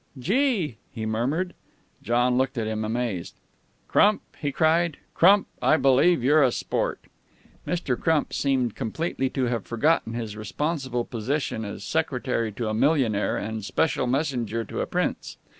"Gee!" 0.17 0.77
he 0.91 1.05
murmured. 1.05 1.53
John 2.01 2.35
looked 2.35 2.57
at 2.57 2.65
him, 2.65 2.83
amazed. 2.83 3.35
"Crump," 3.87 4.23
he 4.39 4.51
cried. 4.51 4.97
"Crump, 5.13 5.47
I 5.61 5.77
believe 5.77 6.23
you're 6.23 6.41
a 6.41 6.51
sport!" 6.51 7.01
Mr. 7.67 7.99
Crump 7.99 8.33
seemed 8.33 8.73
completely 8.73 9.29
to 9.29 9.43
have 9.45 9.67
forgotten 9.67 10.15
his 10.15 10.35
responsible 10.35 11.05
position 11.05 11.63
as 11.63 11.83
secretary 11.83 12.51
to 12.53 12.67
a 12.67 12.73
millionaire 12.73 13.37
and 13.37 13.63
special 13.63 14.07
messenger 14.07 14.63
to 14.65 14.81
a 14.81 14.87
prince. 14.87 15.37